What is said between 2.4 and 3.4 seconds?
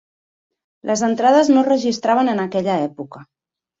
aquella època.